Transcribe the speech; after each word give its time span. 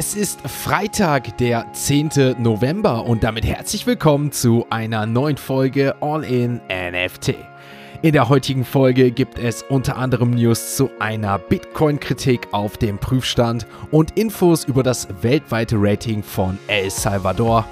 Es 0.00 0.14
ist 0.14 0.48
Freitag, 0.48 1.38
der 1.38 1.72
10. 1.72 2.36
November 2.38 3.04
und 3.04 3.24
damit 3.24 3.44
herzlich 3.44 3.84
willkommen 3.84 4.30
zu 4.30 4.64
einer 4.70 5.06
neuen 5.06 5.36
Folge 5.36 5.96
All 6.00 6.22
in 6.22 6.60
NFT. 6.68 7.34
In 8.02 8.12
der 8.12 8.28
heutigen 8.28 8.64
Folge 8.64 9.10
gibt 9.10 9.40
es 9.40 9.64
unter 9.64 9.96
anderem 9.96 10.30
News 10.30 10.76
zu 10.76 10.88
einer 11.00 11.40
Bitcoin-Kritik 11.40 12.46
auf 12.52 12.76
dem 12.76 12.98
Prüfstand 12.98 13.66
und 13.90 14.16
Infos 14.16 14.62
über 14.62 14.84
das 14.84 15.08
weltweite 15.20 15.74
Rating 15.76 16.22
von 16.22 16.60
El 16.68 16.90
Salvador. 16.90 17.66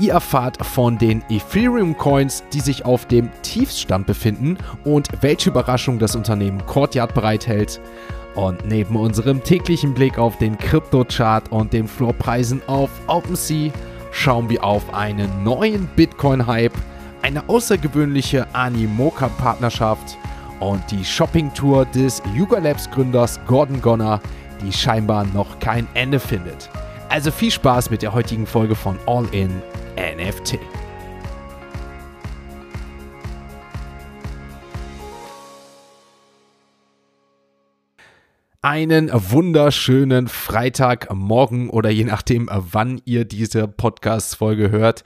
Ihr 0.00 0.14
erfahrt 0.14 0.64
von 0.64 0.96
den 0.96 1.22
Ethereum-Coins, 1.28 2.42
die 2.54 2.60
sich 2.60 2.86
auf 2.86 3.04
dem 3.04 3.28
Tiefstand 3.42 4.06
befinden 4.06 4.56
und 4.84 5.08
welche 5.20 5.50
Überraschung 5.50 5.98
das 5.98 6.16
Unternehmen 6.16 6.64
Courtyard 6.64 7.12
bereithält. 7.12 7.82
Und 8.34 8.64
neben 8.66 8.96
unserem 8.96 9.42
täglichen 9.42 9.92
Blick 9.92 10.18
auf 10.18 10.38
den 10.38 10.56
Krypto-Chart 10.56 11.50
und 11.50 11.72
den 11.72 11.88
Floorpreisen 11.88 12.62
auf 12.66 12.90
OpenSea 13.06 13.72
schauen 14.12 14.48
wir 14.48 14.62
auf 14.62 14.94
einen 14.94 15.44
neuen 15.44 15.88
Bitcoin-Hype, 15.96 16.72
eine 17.22 17.48
außergewöhnliche 17.48 18.46
Animoca-Partnerschaft 18.54 20.16
und 20.60 20.82
die 20.90 21.04
Shopping-Tour 21.04 21.86
des 21.86 22.22
Yuga 22.34 22.58
Labs-Gründers 22.58 23.40
Gordon 23.46 23.80
Gonner, 23.80 24.20
die 24.62 24.72
scheinbar 24.72 25.24
noch 25.24 25.58
kein 25.58 25.86
Ende 25.94 26.20
findet. 26.20 26.70
Also 27.08 27.30
viel 27.30 27.50
Spaß 27.50 27.90
mit 27.90 28.02
der 28.02 28.12
heutigen 28.12 28.46
Folge 28.46 28.74
von 28.76 28.96
All 29.06 29.26
In 29.32 29.50
NFT. 29.96 30.58
Einen 38.62 39.10
wunderschönen 39.10 40.28
Freitagmorgen 40.28 41.70
oder 41.70 41.88
je 41.88 42.04
nachdem, 42.04 42.50
wann 42.52 43.00
ihr 43.06 43.24
diese 43.24 43.66
Podcast-Folge 43.66 44.70
hört. 44.70 45.02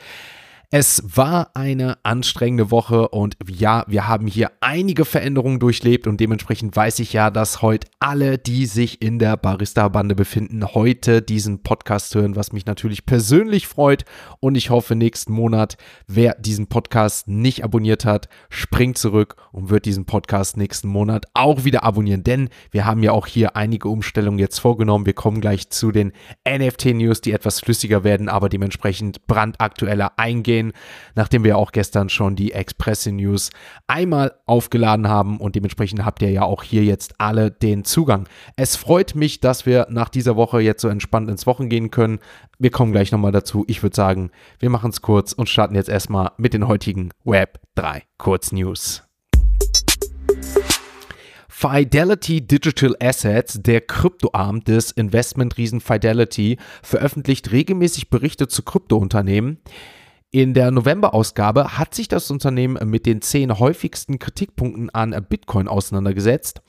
Es 0.70 1.02
war 1.04 1.50
eine 1.54 1.98
anstrengende 2.04 2.70
Woche 2.70 3.08
und 3.08 3.36
ja, 3.48 3.84
wir 3.86 4.08
haben 4.08 4.26
hier 4.26 4.50
einige 4.60 5.04
Veränderungen 5.04 5.60
durchlebt 5.60 6.06
und 6.06 6.18
dementsprechend 6.18 6.74
weiß 6.74 6.98
ich 7.00 7.12
ja, 7.12 7.30
dass 7.30 7.62
heute 7.62 7.86
alle, 8.00 8.38
die 8.38 8.66
sich 8.66 9.02
in 9.02 9.18
der 9.18 9.36
Barista-Bande 9.36 10.14
befinden, 10.14 10.64
heute 10.74 11.22
diesen 11.22 11.62
Podcast 11.62 12.14
hören, 12.14 12.34
was 12.34 12.52
mich 12.52 12.66
natürlich 12.66 13.06
persönlich 13.06 13.66
freut. 13.68 14.04
Und 14.40 14.54
ich 14.56 14.70
hoffe 14.70 14.96
nächsten 14.96 15.32
Monat, 15.32 15.76
wer 16.06 16.34
diesen 16.34 16.66
Podcast 16.66 17.28
nicht 17.28 17.62
abonniert 17.62 18.04
hat, 18.04 18.28
springt 18.48 18.98
zurück 18.98 19.36
und 19.52 19.68
wird 19.70 19.84
diesen 19.84 20.06
Podcast 20.06 20.56
nächsten 20.56 20.88
Monat 20.88 21.26
auch 21.34 21.64
wieder 21.64 21.84
abonnieren, 21.84 22.24
denn 22.24 22.48
wir 22.70 22.86
haben 22.86 23.02
ja 23.02 23.12
auch 23.12 23.26
hier 23.26 23.54
einige 23.56 23.88
Umstellungen 23.88 24.38
jetzt 24.38 24.58
vorgenommen. 24.58 25.06
Wir 25.06 25.12
kommen 25.12 25.40
gleich 25.40 25.70
zu 25.70 25.92
den 25.92 26.12
NFT-News, 26.48 27.20
die 27.20 27.32
etwas 27.32 27.60
flüssiger 27.60 28.02
werden, 28.02 28.28
aber 28.28 28.48
dementsprechend 28.48 29.26
brandaktueller 29.26 30.18
eingehen 30.18 30.53
sehen, 30.54 30.72
nachdem 31.14 31.42
wir 31.44 31.58
auch 31.58 31.72
gestern 31.72 32.08
schon 32.08 32.36
die 32.36 32.52
Express 32.52 33.06
News 33.06 33.50
einmal 33.86 34.34
aufgeladen 34.46 35.08
haben 35.08 35.38
und 35.38 35.56
dementsprechend 35.56 36.04
habt 36.04 36.22
ihr 36.22 36.30
ja 36.30 36.42
auch 36.42 36.62
hier 36.62 36.84
jetzt 36.84 37.14
alle 37.18 37.50
den 37.50 37.84
Zugang. 37.84 38.28
Es 38.56 38.76
freut 38.76 39.14
mich, 39.14 39.40
dass 39.40 39.66
wir 39.66 39.88
nach 39.90 40.08
dieser 40.08 40.36
Woche 40.36 40.60
jetzt 40.60 40.82
so 40.82 40.88
entspannt 40.88 41.28
ins 41.28 41.46
Wochen 41.46 41.68
gehen 41.68 41.90
können. 41.90 42.20
Wir 42.58 42.70
kommen 42.70 42.92
gleich 42.92 43.10
nochmal 43.10 43.32
dazu. 43.32 43.64
Ich 43.66 43.82
würde 43.82 43.96
sagen, 43.96 44.30
wir 44.60 44.70
machen 44.70 44.90
es 44.90 45.02
kurz 45.02 45.32
und 45.32 45.48
starten 45.48 45.74
jetzt 45.74 45.88
erstmal 45.88 46.30
mit 46.36 46.54
den 46.54 46.68
heutigen 46.68 47.10
Web 47.24 47.58
3 47.74 48.04
Kurznews. 48.18 49.02
Fidelity 51.48 52.46
Digital 52.46 52.94
Assets, 53.00 53.62
der 53.62 53.80
Kryptoarm 53.80 54.62
des 54.64 54.90
Investmentriesen 54.90 55.80
Fidelity, 55.80 56.58
veröffentlicht 56.82 57.52
regelmäßig 57.52 58.10
Berichte 58.10 58.48
zu 58.48 58.62
Kryptounternehmen. 58.62 59.58
In 60.34 60.52
der 60.52 60.72
November-Ausgabe 60.72 61.78
hat 61.78 61.94
sich 61.94 62.08
das 62.08 62.28
Unternehmen 62.28 62.90
mit 62.90 63.06
den 63.06 63.22
zehn 63.22 63.56
häufigsten 63.56 64.18
Kritikpunkten 64.18 64.90
an 64.90 65.14
Bitcoin 65.28 65.68
auseinandergesetzt. 65.68 66.60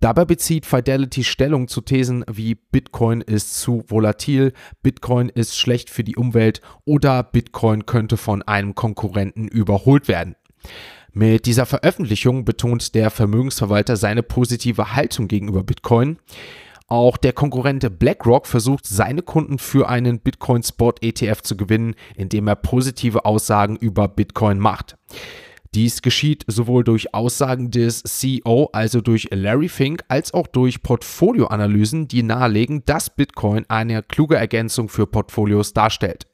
Dabei 0.00 0.24
bezieht 0.24 0.66
Fidelity 0.66 1.22
Stellung 1.22 1.68
zu 1.68 1.82
Thesen 1.82 2.24
wie 2.28 2.56
Bitcoin 2.56 3.20
ist 3.20 3.60
zu 3.60 3.84
volatil, 3.86 4.52
Bitcoin 4.82 5.28
ist 5.28 5.56
schlecht 5.56 5.88
für 5.88 6.02
die 6.02 6.16
Umwelt 6.16 6.62
oder 6.84 7.22
Bitcoin 7.22 7.86
könnte 7.86 8.16
von 8.16 8.42
einem 8.42 8.74
Konkurrenten 8.74 9.46
überholt 9.46 10.08
werden. 10.08 10.34
Mit 11.12 11.46
dieser 11.46 11.64
Veröffentlichung 11.64 12.44
betont 12.44 12.96
der 12.96 13.10
Vermögensverwalter 13.10 13.96
seine 13.96 14.24
positive 14.24 14.96
Haltung 14.96 15.28
gegenüber 15.28 15.62
Bitcoin. 15.62 16.18
Auch 16.88 17.16
der 17.16 17.32
Konkurrent 17.32 17.98
BlackRock 17.98 18.46
versucht, 18.46 18.86
seine 18.86 19.22
Kunden 19.22 19.58
für 19.58 19.88
einen 19.88 20.20
Bitcoin 20.20 20.62
Spot 20.62 20.94
ETF 21.00 21.42
zu 21.42 21.56
gewinnen, 21.56 21.96
indem 22.14 22.46
er 22.46 22.54
positive 22.54 23.24
Aussagen 23.24 23.76
über 23.76 24.06
Bitcoin 24.06 24.60
macht. 24.60 24.96
Dies 25.74 26.00
geschieht 26.00 26.44
sowohl 26.46 26.84
durch 26.84 27.12
Aussagen 27.12 27.70
des 27.70 28.02
CEO, 28.04 28.70
also 28.72 29.00
durch 29.00 29.28
Larry 29.32 29.68
Fink, 29.68 30.04
als 30.08 30.32
auch 30.32 30.46
durch 30.46 30.82
Portfolioanalysen, 30.82 32.06
die 32.06 32.22
nahelegen, 32.22 32.84
dass 32.86 33.10
Bitcoin 33.10 33.66
eine 33.68 34.02
kluge 34.02 34.36
Ergänzung 34.36 34.88
für 34.88 35.06
Portfolios 35.06 35.74
darstellt. 35.74 36.26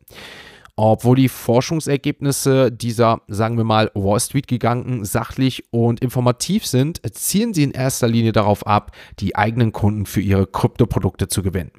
Obwohl 0.76 1.16
die 1.16 1.28
Forschungsergebnisse 1.28 2.72
dieser, 2.72 3.20
sagen 3.28 3.58
wir 3.58 3.64
mal, 3.64 3.90
Wall 3.94 4.18
Street-Giganten 4.18 5.04
sachlich 5.04 5.64
und 5.70 6.00
informativ 6.00 6.64
sind, 6.66 7.02
zielen 7.14 7.52
sie 7.52 7.64
in 7.64 7.72
erster 7.72 8.08
Linie 8.08 8.32
darauf 8.32 8.66
ab, 8.66 8.92
die 9.20 9.36
eigenen 9.36 9.72
Kunden 9.72 10.06
für 10.06 10.22
ihre 10.22 10.46
Kryptoprodukte 10.46 11.28
zu 11.28 11.42
gewinnen. 11.42 11.72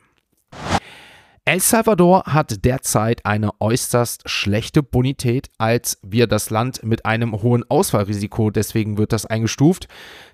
El 1.46 1.60
Salvador 1.60 2.24
hat 2.26 2.64
derzeit 2.64 3.26
eine 3.26 3.50
äußerst 3.60 4.30
schlechte 4.30 4.82
Bonität, 4.82 5.50
als 5.58 6.00
wir 6.02 6.26
das 6.26 6.52
Land 6.52 6.84
mit 6.84 7.06
einem 7.06 7.42
hohen 7.42 7.70
Ausfallrisiko, 7.70 8.50
deswegen 8.50 8.98
wird 8.98 9.12
das 9.12 9.26
eingestuft. 9.26 9.90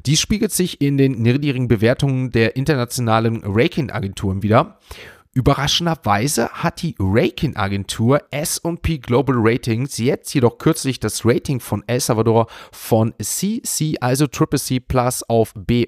Dies 0.05 0.19
spiegelt 0.19 0.51
sich 0.51 0.81
in 0.81 0.97
den 0.97 1.13
niedrigen 1.13 1.67
Bewertungen 1.67 2.29
der 2.29 2.55
internationalen 2.55 3.41
Rating-Agenturen 3.43 4.43
wieder. 4.43 4.77
Überraschenderweise 5.31 6.49
hat 6.49 6.81
die 6.81 6.95
Rating-Agentur 6.97 8.23
S&P 8.31 8.97
Global 8.97 9.35
Ratings 9.37 9.99
jetzt 9.99 10.33
jedoch 10.33 10.57
kürzlich 10.57 10.99
das 10.99 11.23
Rating 11.23 11.59
von 11.59 11.83
El 11.85 11.99
Salvador 11.99 12.47
von 12.71 13.13
CC, 13.21 13.97
also 14.01 14.25
Triple 14.25 14.59
C 14.59 14.79
Plus 14.79 15.21
auf 15.21 15.53
B- 15.55 15.85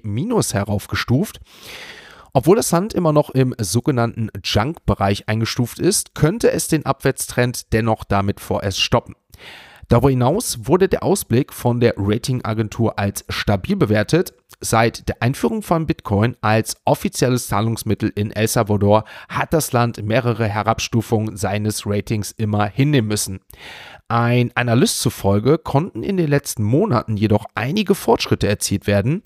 heraufgestuft. 0.54 1.40
Obwohl 2.32 2.54
das 2.54 2.70
Land 2.70 2.94
immer 2.94 3.12
noch 3.12 3.30
im 3.30 3.52
sogenannten 3.58 4.30
Junk-Bereich 4.44 5.28
eingestuft 5.28 5.80
ist, 5.80 6.14
könnte 6.14 6.52
es 6.52 6.68
den 6.68 6.86
Abwärtstrend 6.86 7.72
dennoch 7.72 8.04
damit 8.04 8.38
vorerst 8.38 8.80
stoppen. 8.80 9.16
Darüber 9.92 10.08
hinaus 10.08 10.60
wurde 10.62 10.88
der 10.88 11.02
Ausblick 11.02 11.52
von 11.52 11.78
der 11.78 11.92
Ratingagentur 11.98 12.98
als 12.98 13.26
stabil 13.28 13.76
bewertet. 13.76 14.32
Seit 14.58 15.06
der 15.06 15.22
Einführung 15.22 15.60
von 15.60 15.86
Bitcoin 15.86 16.34
als 16.40 16.78
offizielles 16.86 17.48
Zahlungsmittel 17.48 18.10
in 18.14 18.30
El 18.30 18.48
Salvador 18.48 19.04
hat 19.28 19.52
das 19.52 19.72
Land 19.72 20.02
mehrere 20.02 20.48
Herabstufungen 20.48 21.36
seines 21.36 21.86
Ratings 21.86 22.30
immer 22.30 22.64
hinnehmen 22.64 23.08
müssen. 23.08 23.40
Ein 24.08 24.50
Analyst 24.54 25.02
zufolge 25.02 25.58
konnten 25.58 26.02
in 26.02 26.16
den 26.16 26.28
letzten 26.28 26.62
Monaten 26.62 27.18
jedoch 27.18 27.44
einige 27.54 27.94
Fortschritte 27.94 28.48
erzielt 28.48 28.86
werden. 28.86 29.22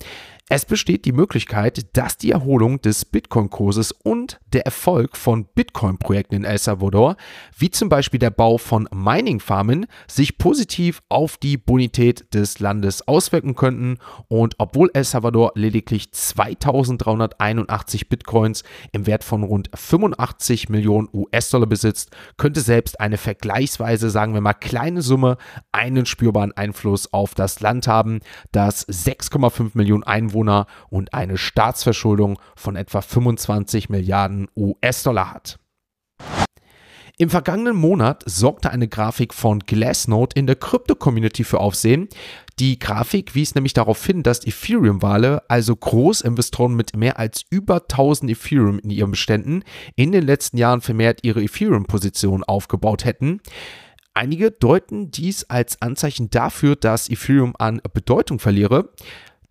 Es 0.48 0.64
besteht 0.64 1.06
die 1.06 1.12
Möglichkeit, 1.12 1.96
dass 1.96 2.18
die 2.18 2.30
Erholung 2.30 2.80
des 2.80 3.04
Bitcoin-Kurses 3.04 3.90
und 3.90 4.38
der 4.52 4.64
Erfolg 4.64 5.16
von 5.16 5.44
Bitcoin-Projekten 5.44 6.36
in 6.36 6.44
El 6.44 6.58
Salvador, 6.58 7.16
wie 7.58 7.72
zum 7.72 7.88
Beispiel 7.88 8.20
der 8.20 8.30
Bau 8.30 8.56
von 8.56 8.88
Mining-Farmen, 8.94 9.86
sich 10.06 10.38
positiv 10.38 11.02
auf 11.08 11.36
die 11.36 11.56
Bonität 11.56 12.32
des 12.32 12.60
Landes 12.60 13.08
auswirken 13.08 13.56
könnten. 13.56 13.98
Und 14.28 14.54
obwohl 14.58 14.88
El 14.94 15.02
Salvador 15.02 15.50
lediglich 15.56 16.12
2381 16.12 18.08
Bitcoins 18.08 18.62
im 18.92 19.08
Wert 19.08 19.24
von 19.24 19.42
rund 19.42 19.68
85 19.74 20.68
Millionen 20.68 21.08
US-Dollar 21.12 21.66
besitzt, 21.66 22.14
könnte 22.36 22.60
selbst 22.60 23.00
eine 23.00 23.18
vergleichsweise, 23.18 24.10
sagen 24.10 24.32
wir 24.32 24.40
mal, 24.40 24.54
kleine 24.54 25.02
Summe 25.02 25.38
einen 25.72 26.06
spürbaren 26.06 26.52
Einfluss 26.52 27.12
auf 27.12 27.34
das 27.34 27.58
Land 27.58 27.88
haben, 27.88 28.20
das 28.52 28.86
6,5 28.86 29.72
Millionen 29.74 30.04
Einwohner 30.04 30.35
Einwohner 30.36 30.66
und 30.90 31.14
eine 31.14 31.38
Staatsverschuldung 31.38 32.38
von 32.54 32.76
etwa 32.76 33.00
25 33.00 33.88
Milliarden 33.88 34.48
US-Dollar 34.56 35.32
hat. 35.32 35.58
Im 37.18 37.30
vergangenen 37.30 37.76
Monat 37.76 38.22
sorgte 38.26 38.68
eine 38.70 38.88
Grafik 38.88 39.32
von 39.32 39.60
Glassnode 39.60 40.38
in 40.38 40.46
der 40.46 40.56
Krypto-Community 40.56 41.44
für 41.44 41.60
Aufsehen. 41.60 42.08
Die 42.58 42.78
Grafik 42.78 43.34
wies 43.34 43.54
nämlich 43.54 43.72
darauf 43.72 44.04
hin, 44.04 44.22
dass 44.22 44.46
Ethereum-Wale, 44.46 45.42
also 45.48 45.74
Großinvestoren 45.74 46.74
mit 46.74 46.94
mehr 46.94 47.18
als 47.18 47.42
über 47.48 47.76
1000 47.76 48.32
Ethereum 48.32 48.78
in 48.80 48.90
ihren 48.90 49.12
Beständen, 49.12 49.62
in 49.94 50.12
den 50.12 50.26
letzten 50.26 50.58
Jahren 50.58 50.82
vermehrt 50.82 51.20
ihre 51.22 51.42
Ethereum-Position 51.42 52.44
aufgebaut 52.44 53.06
hätten. 53.06 53.40
Einige 54.12 54.50
deuten 54.50 55.10
dies 55.10 55.44
als 55.44 55.80
Anzeichen 55.80 56.28
dafür, 56.28 56.76
dass 56.76 57.08
Ethereum 57.08 57.54
an 57.58 57.80
Bedeutung 57.94 58.38
verliere. 58.38 58.90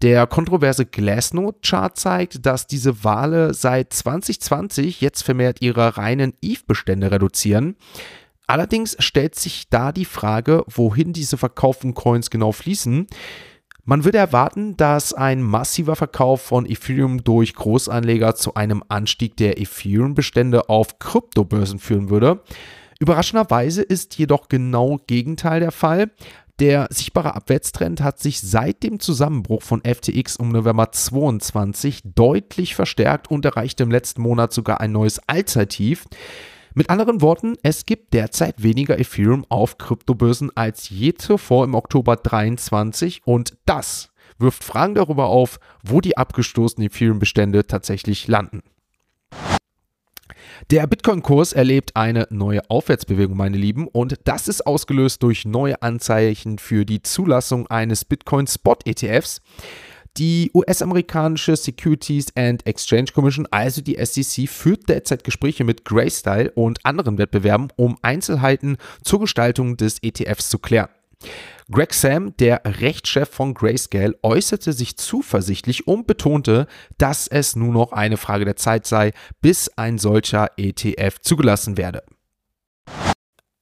Der 0.01 0.27
kontroverse 0.27 0.85
Glassnode-Chart 0.85 1.97
zeigt, 1.97 2.45
dass 2.45 2.67
diese 2.67 3.03
Wale 3.03 3.53
seit 3.53 3.93
2020 3.93 5.01
jetzt 5.01 5.23
vermehrt 5.23 5.61
ihre 5.61 5.97
reinen 5.97 6.33
ETH-Bestände 6.41 7.11
reduzieren. 7.11 7.75
Allerdings 8.47 8.95
stellt 8.99 9.35
sich 9.35 9.69
da 9.69 9.91
die 9.91 10.05
Frage, 10.05 10.63
wohin 10.67 11.13
diese 11.13 11.37
verkauften 11.37 11.93
Coins 11.93 12.29
genau 12.29 12.51
fließen. 12.51 13.07
Man 13.87 14.03
würde 14.03 14.17
erwarten, 14.17 14.75
dass 14.77 15.13
ein 15.13 15.41
massiver 15.41 15.95
Verkauf 15.95 16.41
von 16.41 16.65
Ethereum 16.65 17.23
durch 17.23 17.53
Großanleger 17.53 18.35
zu 18.35 18.55
einem 18.55 18.83
Anstieg 18.87 19.37
der 19.37 19.59
Ethereum-Bestände 19.59 20.69
auf 20.69 20.99
Kryptobörsen 20.99 21.79
führen 21.79 22.09
würde. 22.09 22.41
Überraschenderweise 22.99 23.83
ist 23.83 24.17
jedoch 24.17 24.47
genau 24.47 24.99
Gegenteil 25.05 25.59
der 25.59 25.71
Fall. 25.71 26.11
Der 26.59 26.87
sichtbare 26.89 27.35
Abwärtstrend 27.35 27.99
hat 28.01 28.19
sich 28.19 28.39
seit 28.39 28.81
dem 28.81 29.01
Zusammenbruch 29.01 29.61
von 29.61 29.81
FTX 29.81 30.37
um 30.37 30.49
November 30.49 30.89
22 30.89 32.01
deutlich 32.15 32.75
verstärkt 32.75 33.29
und 33.29 33.43
erreichte 33.43 33.83
im 33.83 33.91
letzten 33.91 34.21
Monat 34.21 34.53
sogar 34.53 34.79
ein 34.79 34.93
neues 34.93 35.19
Allzeittief. 35.27 36.05
Mit 36.73 36.89
anderen 36.89 37.21
Worten, 37.21 37.55
es 37.61 37.85
gibt 37.85 38.13
derzeit 38.13 38.63
weniger 38.63 38.97
Ethereum 38.97 39.45
auf 39.49 39.77
Kryptobörsen 39.77 40.49
als 40.55 40.89
je 40.89 41.13
zuvor 41.13 41.65
im 41.65 41.75
Oktober 41.75 42.15
23 42.15 43.21
und 43.25 43.57
das 43.65 44.11
wirft 44.39 44.63
Fragen 44.63 44.95
darüber 44.95 45.27
auf, 45.27 45.59
wo 45.83 45.99
die 45.99 46.17
abgestoßenen 46.17 46.87
Ethereum-Bestände 46.87 47.67
tatsächlich 47.67 48.27
landen. 48.29 48.61
Der 50.71 50.87
Bitcoin-Kurs 50.87 51.53
erlebt 51.53 51.95
eine 51.95 52.27
neue 52.29 52.61
Aufwärtsbewegung, 52.69 53.37
meine 53.37 53.57
Lieben, 53.57 53.87
und 53.87 54.19
das 54.23 54.47
ist 54.47 54.65
ausgelöst 54.65 55.21
durch 55.21 55.45
neue 55.45 55.81
Anzeichen 55.81 56.57
für 56.57 56.85
die 56.85 57.01
Zulassung 57.01 57.67
eines 57.67 58.05
Bitcoin-Spot-ETFs. 58.05 59.41
Die 60.17 60.49
US-amerikanische 60.53 61.57
Securities 61.57 62.27
and 62.37 62.65
Exchange 62.65 63.07
Commission, 63.13 63.47
also 63.51 63.81
die 63.81 63.97
SEC, 64.03 64.47
führt 64.47 64.87
derzeit 64.87 65.25
Gespräche 65.25 65.65
mit 65.65 65.83
Graystyle 65.83 66.51
und 66.51 66.85
anderen 66.85 67.17
Wettbewerben, 67.17 67.67
um 67.75 67.97
Einzelheiten 68.01 68.77
zur 69.03 69.19
Gestaltung 69.19 69.75
des 69.75 70.01
ETFs 70.01 70.49
zu 70.49 70.57
klären. 70.57 70.89
Greg 71.71 71.93
Sam, 71.93 72.37
der 72.37 72.61
Rechtschef 72.63 73.29
von 73.29 73.53
Grayscale, 73.53 74.15
äußerte 74.21 74.71
sich 74.71 74.97
zuversichtlich 74.97 75.87
und 75.87 76.05
betonte, 76.05 76.67
dass 76.97 77.27
es 77.27 77.55
nur 77.55 77.73
noch 77.73 77.91
eine 77.91 78.17
Frage 78.17 78.45
der 78.45 78.55
Zeit 78.55 78.85
sei, 78.85 79.13
bis 79.41 79.69
ein 79.75 79.97
solcher 79.97 80.51
ETF 80.57 81.19
zugelassen 81.21 81.77
werde. 81.77 82.03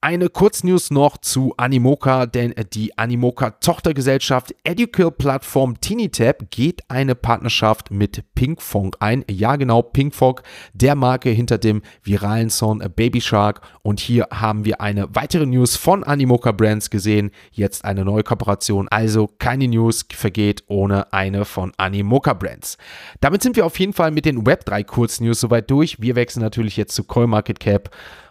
Eine 0.04 0.28
Kurznews 0.28 0.90
noch 0.90 1.16
zu 1.16 1.54
Animoca, 1.56 2.26
denn 2.26 2.54
die 2.74 2.98
Animoca-Tochtergesellschaft 2.98 4.54
Educal-Plattform 4.62 5.80
TiniTap 5.80 6.50
geht 6.50 6.82
eine 6.88 7.14
Partnerschaft 7.14 7.90
mit 7.90 8.22
Pinkfong 8.34 8.94
ein. 9.00 9.24
Ja, 9.30 9.56
genau, 9.56 9.80
Pinkfong, 9.80 10.42
der 10.74 10.94
Marke 10.94 11.30
hinter 11.30 11.56
dem 11.56 11.80
viralen 12.02 12.50
Song 12.50 12.80
Baby 12.94 13.22
Shark. 13.22 13.62
Und 13.80 13.98
hier 13.98 14.28
haben 14.30 14.66
wir 14.66 14.82
eine 14.82 15.08
weitere 15.14 15.46
News 15.46 15.76
von 15.76 16.04
Animoca 16.04 16.52
Brands 16.52 16.90
gesehen. 16.90 17.30
Jetzt 17.50 17.86
eine 17.86 18.04
neue 18.04 18.24
Kooperation. 18.24 18.88
Also 18.88 19.30
keine 19.38 19.68
News 19.68 20.04
vergeht 20.12 20.64
ohne 20.66 21.14
eine 21.14 21.46
von 21.46 21.72
Animoca 21.78 22.34
Brands. 22.34 22.76
Damit 23.22 23.42
sind 23.42 23.56
wir 23.56 23.64
auf 23.64 23.78
jeden 23.78 23.94
Fall 23.94 24.10
mit 24.10 24.26
den 24.26 24.44
Web3 24.44 24.84
Kurznews 24.84 25.40
soweit 25.40 25.70
durch. 25.70 26.02
Wir 26.02 26.14
wechseln 26.14 26.42
natürlich 26.42 26.76
jetzt 26.76 26.94
zu 26.94 27.04
CoinMarketCap 27.04 27.88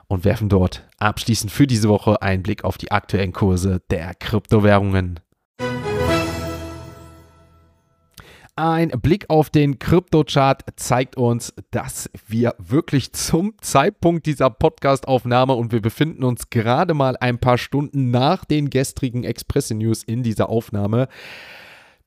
und 0.07 0.25
werfen 0.25 0.49
dort 0.49 0.87
abschließend 0.97 1.51
für 1.51 1.67
diese 1.67 1.89
Woche 1.89 2.21
einen 2.21 2.43
Blick 2.43 2.63
auf 2.63 2.77
die 2.77 2.91
aktuellen 2.91 3.33
Kurse 3.33 3.81
der 3.89 4.13
Kryptowährungen. 4.15 5.19
Ein 8.55 8.89
Blick 9.01 9.31
auf 9.31 9.49
den 9.49 9.79
Kryptochart 9.79 10.61
zeigt 10.75 11.17
uns, 11.17 11.55
dass 11.71 12.07
wir 12.27 12.53
wirklich 12.59 13.11
zum 13.11 13.55
Zeitpunkt 13.61 14.27
dieser 14.27 14.51
Podcastaufnahme 14.51 15.53
und 15.53 15.71
wir 15.71 15.81
befinden 15.81 16.23
uns 16.23 16.51
gerade 16.51 16.93
mal 16.93 17.17
ein 17.17 17.39
paar 17.39 17.57
Stunden 17.57 18.11
nach 18.11 18.45
den 18.45 18.69
gestrigen 18.69 19.23
Express 19.23 19.71
News 19.71 20.03
in 20.03 20.21
dieser 20.21 20.49
Aufnahme 20.49 21.07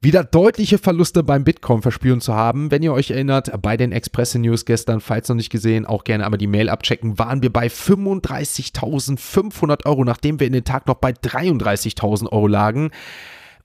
wieder 0.07 0.23
deutliche 0.23 0.79
Verluste 0.79 1.25
beim 1.25 1.43
Bitcoin 1.43 1.83
verspüren 1.83 2.21
zu 2.21 2.33
haben. 2.33 2.71
Wenn 2.71 2.85
ihr 2.85 2.93
euch 2.93 3.11
erinnert, 3.11 3.51
bei 3.61 3.77
den 3.77 3.91
Express 3.91 4.37
News 4.37 4.65
gestern, 4.65 5.01
falls 5.01 5.29
noch 5.29 5.35
nicht 5.35 5.51
gesehen, 5.51 5.85
auch 5.85 6.05
gerne 6.05 6.25
einmal 6.25 6.39
die 6.39 6.47
Mail 6.47 6.69
abchecken, 6.69 7.19
waren 7.19 7.43
wir 7.43 7.53
bei 7.53 7.67
35.500 7.67 9.85
Euro, 9.85 10.05
nachdem 10.05 10.39
wir 10.39 10.47
in 10.47 10.53
den 10.53 10.63
Tag 10.63 10.87
noch 10.87 10.95
bei 10.95 11.11
33.000 11.11 12.31
Euro 12.31 12.47
lagen. 12.47 12.93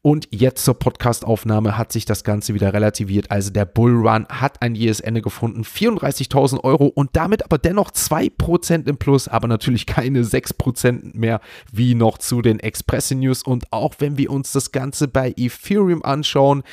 Und 0.03 0.27
jetzt 0.31 0.65
zur 0.65 0.79
Podcastaufnahme 0.79 1.77
hat 1.77 1.91
sich 1.91 2.05
das 2.05 2.23
Ganze 2.23 2.55
wieder 2.55 2.73
relativiert. 2.73 3.29
Also 3.29 3.51
der 3.51 3.65
Bullrun 3.65 4.25
hat 4.29 4.59
ein 4.63 4.73
jähes 4.73 4.99
Ende 4.99 5.21
gefunden. 5.21 5.61
34.000 5.61 6.63
Euro 6.63 6.87
und 6.87 7.11
damit 7.13 7.45
aber 7.45 7.59
dennoch 7.59 7.91
2% 7.91 8.87
im 8.87 8.97
Plus, 8.97 9.27
aber 9.27 9.47
natürlich 9.47 9.85
keine 9.85 10.23
6% 10.23 11.15
mehr 11.15 11.39
wie 11.71 11.93
noch 11.93 12.17
zu 12.17 12.41
den 12.41 12.59
Express 12.59 13.11
News. 13.11 13.43
Und 13.43 13.71
auch 13.71 13.93
wenn 13.99 14.17
wir 14.17 14.31
uns 14.31 14.51
das 14.51 14.71
Ganze 14.71 15.07
bei 15.07 15.35
Ethereum 15.37 16.03
anschauen, 16.03 16.63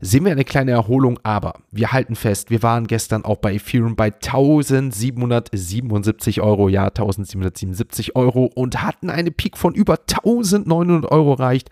sehen 0.00 0.24
wir 0.24 0.32
eine 0.32 0.44
kleine 0.44 0.72
Erholung, 0.72 1.20
aber 1.22 1.60
wir 1.70 1.92
halten 1.92 2.16
fest, 2.16 2.50
wir 2.50 2.62
waren 2.62 2.88
gestern 2.88 3.24
auch 3.24 3.38
bei 3.38 3.54
Ethereum 3.54 3.96
bei 3.96 4.12
1777 4.12 6.42
Euro, 6.42 6.68
ja 6.68 6.84
1777 6.86 8.14
Euro 8.16 8.50
und 8.54 8.82
hatten 8.82 9.08
eine 9.08 9.30
Peak 9.30 9.56
von 9.56 9.74
über 9.74 10.00
1900 10.00 11.10
Euro 11.10 11.32
erreicht. 11.34 11.70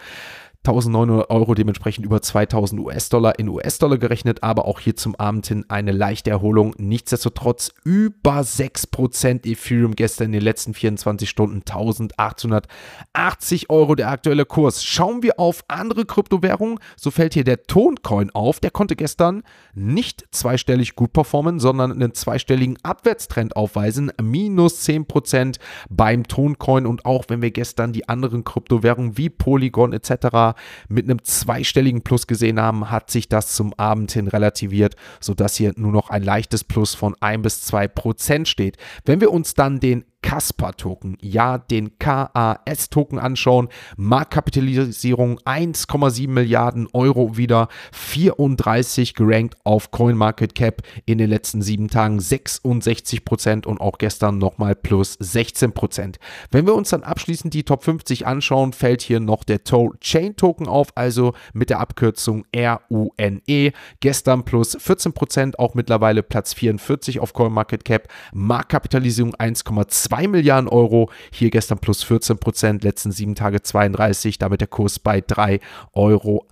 1900 0.67 1.29
Euro, 1.29 1.55
dementsprechend 1.55 2.07
über 2.07 2.23
2000 2.23 2.81
US-Dollar 2.81 3.39
in 3.39 3.51
US-Dollar 3.51 3.99
gerechnet, 3.99 4.43
aber 4.43 4.65
auch 4.65 4.81
hier 4.81 4.97
zum 4.97 5.15
Abend 5.15 5.47
hin 5.47 5.67
eine 5.69 5.93
leichte 5.93 6.31
Erholung. 6.31 6.75
Nichtsdestotrotz 6.79 7.71
über 7.85 8.41
6% 8.41 9.47
Ethereum 9.47 9.95
gestern 9.95 10.29
in 10.29 10.33
den 10.33 10.41
letzten 10.41 10.73
24 10.73 11.29
Stunden 11.29 11.57
1880 11.57 13.69
Euro 13.69 13.95
der 13.95 14.09
aktuelle 14.09 14.47
Kurs. 14.47 14.83
Schauen 14.83 15.23
wir 15.23 15.39
auf 15.39 15.65
andere 15.69 16.07
Kryptowährungen, 16.07 16.79
so 16.97 17.11
fällt 17.11 17.35
hier 17.35 17.45
der 17.45 17.65
Toncoin 17.65 18.31
auf. 18.31 18.59
Der 18.59 18.71
konnte 18.71 18.97
gestern 18.97 19.43
nicht 19.75 20.25
zweistellig 20.31 20.97
gut 20.97 21.13
performen, 21.13 21.61
sondern 21.61 21.93
einen 21.93 22.15
zweistelligen 22.15 22.79
Abwärtstrend 22.83 23.55
aufweisen. 23.55 24.13
Minus 24.23 24.83
10% 24.89 25.59
beim 25.91 26.27
Toncoin 26.27 26.87
und 26.87 27.05
auch 27.05 27.27
wenn 27.29 27.43
wir 27.43 27.51
gestern 27.51 27.93
die 27.93 28.09
anderen 28.09 28.45
Kryptowährungen 28.45 29.19
wie 29.19 29.29
Polygon 29.29 29.93
etc 29.93 30.54
mit 30.89 31.05
einem 31.05 31.23
zweistelligen 31.23 32.03
Plus 32.03 32.27
gesehen 32.27 32.61
haben, 32.61 32.91
hat 32.91 33.11
sich 33.11 33.29
das 33.29 33.55
zum 33.55 33.75
Abend 33.75 34.13
hin 34.13 34.29
relativiert, 34.29 34.97
sodass 35.21 35.57
hier 35.57 35.73
nur 35.77 35.93
noch 35.93 36.11
ein 36.11 36.23
leichtes 36.23 36.65
Plus 36.65 36.95
von 36.95 37.15
1 37.21 37.43
bis 37.43 37.63
2 37.63 37.89
Prozent 37.89 38.49
steht. 38.49 38.77
Wenn 39.05 39.21
wir 39.21 39.33
uns 39.33 39.55
dann 39.55 39.81
den 39.81 40.05
Kasper-Token, 40.25 41.19
ja, 41.21 41.59
den 41.59 41.99
KAS-Token 41.99 43.19
anschauen. 43.19 43.69
Marktkapitalisierung 43.99 45.39
1,7 45.41 46.29
Milliarden 46.31 46.89
Euro 46.95 47.37
wieder, 47.37 47.69
34 47.93 49.13
gerankt 49.15 49.57
auf 49.65 49.91
CoinMarketCap 49.91 50.81
in 51.05 51.19
den 51.19 51.29
letzten 51.29 51.61
sieben 51.61 51.89
Tagen 51.89 52.21
66 52.21 53.27
Prozent 53.27 53.67
und 53.67 53.83
auch 53.83 53.99
gestern 53.99 54.39
nochmal 54.39 54.75
plus 54.75 55.19
16 55.21 55.73
Prozent. 55.73 56.19
Wenn 56.51 56.67
wir 56.67 56.75
uns 56.75 56.89
dann 56.89 57.03
abschließend 57.03 57.53
die 57.53 57.65
Top 57.65 57.85
50 57.85 58.27
anschauen, 58.27 58.73
fällt 58.73 59.03
hier 59.03 59.21
noch 59.21 59.45
der 59.45 59.61
Chain 60.01 60.37
Token 60.37 60.69
auf, 60.69 60.89
also 60.95 61.35
mit 61.53 61.69
der 61.69 61.81
Abkürzung 61.81 62.47
RUNE. 62.57 63.73
Gestern 64.01 64.45
plus 64.45 64.75
14 64.81 65.13
Prozent, 65.13 65.59
auch 65.59 65.75
mittlerweile 65.75 66.23
Platz 66.23 66.55
44 66.55 67.21
auf 67.21 67.35
CoinMarketCap. 67.35 68.09
Marktkapitalisierung 68.33 69.35
1,2 69.35 70.14
2 70.15 70.29
Milliarden 70.29 70.69
Euro. 70.69 71.11
Hier 71.33 71.51
gestern 71.51 71.79
plus 71.79 72.05
14 72.05 72.39
Prozent, 72.39 72.85
letzten 72.85 73.11
sieben 73.11 73.35
Tage 73.35 73.63
32, 73.63 74.39
damit 74.39 74.61
der 74.61 74.69
Kurs 74.69 75.01
bei 75.01 75.19
3,58 75.19 75.61
Euro. 75.93 76.47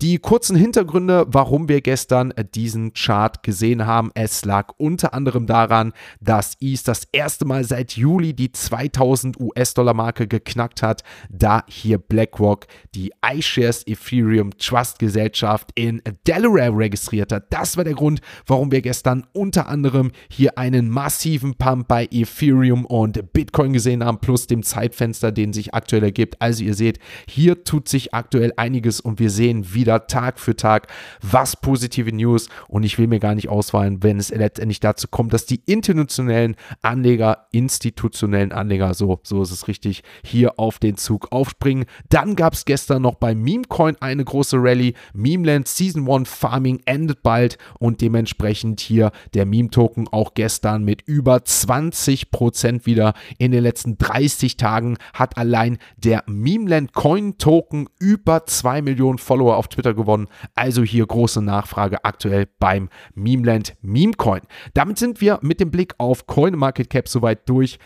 Die 0.00 0.18
kurzen 0.18 0.56
Hintergründe, 0.56 1.26
warum 1.28 1.68
wir 1.68 1.82
gestern 1.82 2.32
diesen 2.54 2.94
Chart 2.94 3.42
gesehen 3.42 3.86
haben. 3.86 4.10
Es 4.14 4.46
lag 4.46 4.72
unter 4.78 5.12
anderem 5.12 5.46
daran, 5.46 5.92
dass 6.20 6.56
ETH 6.60 6.88
das 6.88 7.06
erste 7.12 7.44
Mal 7.44 7.64
seit 7.64 7.92
Juli 7.92 8.32
die 8.32 8.50
2000 8.50 9.38
US-Dollar-Marke 9.38 10.26
geknackt 10.26 10.82
hat, 10.82 11.02
da 11.28 11.64
hier 11.68 11.98
BlackRock 11.98 12.66
die 12.94 13.12
iShares 13.22 13.86
Ethereum 13.86 14.56
Trust 14.56 14.98
Gesellschaft 14.98 15.70
in 15.74 16.00
Delaware 16.26 16.74
registriert 16.74 17.30
hat. 17.30 17.52
Das 17.52 17.76
war 17.76 17.84
der 17.84 17.94
Grund, 17.94 18.22
warum 18.46 18.72
wir 18.72 18.80
gestern 18.80 19.26
unter 19.34 19.68
anderem 19.68 20.12
hier 20.30 20.56
einen 20.56 20.88
massiven 20.88 21.54
Pump 21.56 21.73
haben 21.74 21.86
bei 21.88 22.06
Ethereum 22.12 22.84
und 22.84 23.32
Bitcoin 23.32 23.72
gesehen 23.72 24.04
haben, 24.04 24.18
plus 24.20 24.46
dem 24.46 24.62
Zeitfenster, 24.62 25.32
den 25.32 25.52
sich 25.52 25.74
aktuell 25.74 26.04
ergibt. 26.04 26.40
Also 26.40 26.62
ihr 26.62 26.74
seht, 26.74 27.00
hier 27.28 27.64
tut 27.64 27.88
sich 27.88 28.14
aktuell 28.14 28.52
einiges 28.56 29.00
und 29.00 29.18
wir 29.18 29.28
sehen 29.28 29.74
wieder 29.74 30.06
Tag 30.06 30.38
für 30.38 30.54
Tag 30.54 30.86
was 31.20 31.56
positive 31.56 32.14
News 32.14 32.48
und 32.68 32.84
ich 32.84 32.96
will 32.96 33.08
mir 33.08 33.18
gar 33.18 33.34
nicht 33.34 33.48
auswahlen, 33.48 34.04
wenn 34.04 34.20
es 34.20 34.30
letztendlich 34.30 34.78
dazu 34.78 35.08
kommt, 35.08 35.32
dass 35.32 35.46
die 35.46 35.62
internationalen 35.66 36.54
Anleger, 36.80 37.48
institutionellen 37.50 38.52
Anleger, 38.52 38.94
so, 38.94 39.18
so 39.24 39.42
ist 39.42 39.50
es 39.50 39.66
richtig, 39.66 40.04
hier 40.24 40.60
auf 40.60 40.78
den 40.78 40.96
Zug 40.96 41.32
aufspringen. 41.32 41.86
Dann 42.08 42.36
gab 42.36 42.52
es 42.52 42.66
gestern 42.66 43.02
noch 43.02 43.16
bei 43.16 43.34
Memecoin 43.34 43.96
eine 44.00 44.24
große 44.24 44.58
Rallye. 44.60 44.94
Memeland 45.12 45.66
Season 45.66 46.08
1 46.08 46.28
Farming 46.28 46.82
endet 46.84 47.24
bald 47.24 47.58
und 47.80 48.00
dementsprechend 48.00 48.78
hier 48.78 49.10
der 49.34 49.44
Meme-Token 49.44 50.06
auch 50.12 50.34
gestern 50.34 50.84
mit 50.84 51.02
über 51.02 51.44
20% 51.62 52.86
wieder 52.86 53.14
in 53.38 53.52
den 53.52 53.62
letzten 53.62 53.98
30 53.98 54.56
Tagen 54.56 54.96
hat 55.12 55.36
allein 55.36 55.78
der 55.96 56.24
Memeland 56.26 56.92
Coin 56.92 57.38
Token 57.38 57.88
über 57.98 58.46
2 58.46 58.82
Millionen 58.82 59.18
Follower 59.18 59.56
auf 59.56 59.68
Twitter 59.68 59.94
gewonnen. 59.94 60.28
Also 60.54 60.82
hier 60.82 61.06
große 61.06 61.42
Nachfrage 61.42 62.04
aktuell 62.04 62.46
beim 62.58 62.88
Memeland 63.14 63.74
Memecoin. 63.82 64.42
Damit 64.74 64.98
sind 64.98 65.20
wir 65.20 65.38
mit 65.42 65.60
dem 65.60 65.70
Blick 65.70 65.94
auf 65.98 66.26
CoinMarketCap 66.26 67.08
soweit 67.08 67.48
durch. 67.48 67.78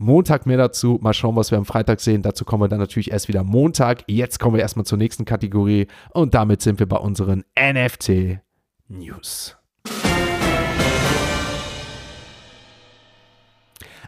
Montag 0.00 0.46
mehr 0.46 0.56
dazu. 0.56 0.98
Mal 1.02 1.12
schauen, 1.12 1.36
was 1.36 1.50
wir 1.50 1.58
am 1.58 1.66
Freitag 1.66 2.00
sehen. 2.00 2.22
Dazu 2.22 2.46
kommen 2.46 2.62
wir 2.62 2.68
dann 2.68 2.78
natürlich 2.78 3.10
erst 3.10 3.28
wieder 3.28 3.44
Montag. 3.44 4.02
Jetzt 4.06 4.40
kommen 4.40 4.56
wir 4.56 4.62
erstmal 4.62 4.86
zur 4.86 4.96
nächsten 4.96 5.26
Kategorie 5.26 5.88
und 6.14 6.34
damit 6.34 6.62
sind 6.62 6.78
wir 6.78 6.88
bei 6.88 6.96
unseren 6.96 7.44
NFT 7.54 8.40
News. 8.88 9.59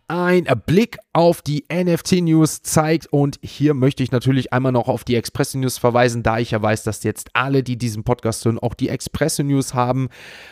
Ein 0.09 0.47
Blick 0.67 0.99
auf 1.15 1.41
die 1.41 1.65
NFT-News 1.73 2.63
zeigt 2.63 3.07
und 3.07 3.39
hier 3.43 3.73
möchte 3.73 4.03
ich 4.03 4.13
natürlich 4.13 4.53
einmal 4.53 4.73
noch 4.73 4.89
auf 4.89 5.05
die 5.05 5.17
Express-News 5.17 5.79
verweisen, 5.79 6.23
da 6.23 6.39
ich 6.39 6.51
ja 6.51 6.61
weiß, 6.61 6.83
dass 6.83 7.03
jetzt 7.03 7.31
alle, 7.35 7.63
die 7.63 7.79
diesen 7.79 8.05
Podcast 8.05 8.45
hören, 8.45 8.59
auch 8.59 8.75
die 8.75 8.89
Express-News 8.89 9.73
haben 9.75 10.09